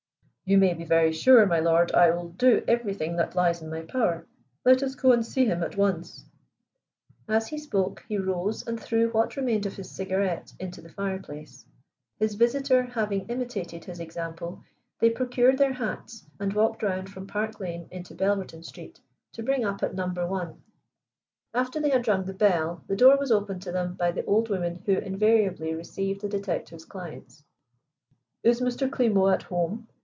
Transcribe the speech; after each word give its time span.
"You 0.43 0.57
may 0.57 0.73
be 0.73 0.83
very 0.83 1.13
sure, 1.13 1.45
my 1.45 1.61
lord, 1.61 1.93
I 1.93 2.11
will 2.11 2.27
do 2.27 2.61
everything 2.67 3.15
that 3.15 3.35
lies 3.35 3.61
in 3.61 3.69
my 3.69 3.83
power. 3.83 4.27
Let 4.65 4.83
us 4.83 4.95
go 4.95 5.13
and 5.13 5.25
see 5.25 5.45
him 5.45 5.63
at 5.63 5.77
once." 5.77 6.25
As 7.25 7.47
he 7.47 7.57
spoke 7.57 8.03
he 8.09 8.17
rose 8.17 8.67
and 8.67 8.77
threw 8.77 9.09
what 9.11 9.37
remained 9.37 9.65
of 9.65 9.77
his 9.77 9.89
cigarette 9.89 10.51
into 10.59 10.81
the 10.81 10.89
fireplace. 10.91 11.65
His 12.19 12.35
visitor 12.35 12.83
having 12.83 13.27
imitated 13.27 13.85
his 13.85 14.01
example, 14.01 14.61
they 14.99 15.09
procured 15.09 15.57
their 15.57 15.71
hats 15.71 16.25
and 16.37 16.51
walked 16.51 16.83
round 16.83 17.09
from 17.09 17.27
Park 17.27 17.61
Lane 17.61 17.87
into 17.89 18.13
Belverton 18.13 18.65
Street 18.65 18.99
to 19.31 19.43
bring 19.43 19.63
up 19.63 19.81
at 19.81 19.95
No. 19.95 20.07
1. 20.07 20.61
After 21.53 21.79
they 21.79 21.91
had 21.91 22.09
rung 22.09 22.25
the 22.25 22.33
bell 22.33 22.79
and 22.79 22.87
the 22.89 22.97
door 22.97 23.17
was 23.17 23.31
opened 23.31 23.61
to 23.61 23.71
them 23.71 23.93
by 23.93 24.11
the 24.11 24.25
old 24.25 24.49
woman 24.49 24.83
who 24.85 24.97
invariably 24.97 25.73
received 25.73 26.19
the 26.19 26.27
detective's 26.27 26.83
clients. 26.83 27.41
"Is 28.43 28.59
Mr. 28.59 28.89
Klimo 28.89 29.33
at 29.33 29.43
home?" 29.43 29.87